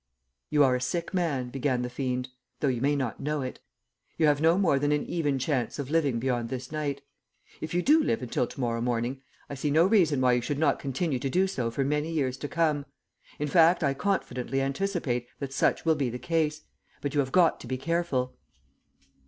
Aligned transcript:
"You 0.49 0.63
are 0.63 0.73
a 0.75 0.81
sick 0.81 1.13
man," 1.13 1.49
began 1.51 1.83
the 1.83 1.89
fiend, 1.91 2.29
"though 2.59 2.69
you 2.69 2.81
may 2.81 2.95
not 2.95 3.19
know 3.19 3.43
it. 3.43 3.59
You 4.17 4.25
have 4.25 4.41
no 4.41 4.57
more 4.57 4.79
than 4.79 4.91
an 4.91 5.05
even 5.05 5.37
chance 5.37 5.77
of 5.77 5.91
living 5.91 6.17
beyond 6.17 6.49
this 6.49 6.71
night. 6.71 7.03
If 7.61 7.75
you 7.75 7.83
do 7.83 8.03
live 8.03 8.23
until 8.23 8.47
to 8.47 8.59
morrow 8.59 8.81
morning 8.81 9.21
I 9.47 9.53
see 9.53 9.69
no 9.69 9.85
reason 9.85 10.19
why 10.19 10.33
you 10.33 10.41
should 10.41 10.57
not 10.57 10.79
continue 10.79 11.19
to 11.19 11.29
do 11.29 11.45
so 11.45 11.69
for 11.69 11.83
many 11.83 12.11
years 12.11 12.37
to 12.37 12.47
come; 12.47 12.87
in 13.37 13.47
fact 13.47 13.83
I 13.83 13.93
confidently 13.93 14.59
anticipate 14.59 15.27
that 15.37 15.53
such 15.53 15.85
will 15.85 15.93
be 15.95 16.09
the 16.09 16.17
case, 16.17 16.63
but 17.01 17.13
you 17.13 17.19
have 17.19 17.31
got 17.31 17.59
to 17.59 17.67
be 17.67 17.77
careful." 17.77 18.35